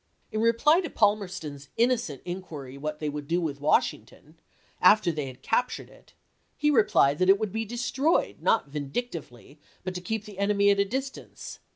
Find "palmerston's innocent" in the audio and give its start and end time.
0.89-2.23